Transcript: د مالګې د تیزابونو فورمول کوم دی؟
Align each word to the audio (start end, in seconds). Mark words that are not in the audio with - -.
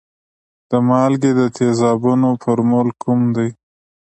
د 0.69 0.71
مالګې 0.87 1.31
د 1.39 1.41
تیزابونو 1.57 2.29
فورمول 2.41 2.89
کوم 3.01 3.21
دی؟ 3.35 3.49